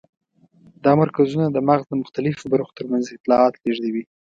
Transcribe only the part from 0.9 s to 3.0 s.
مرکزونه د مغز د مختلفو برخو تر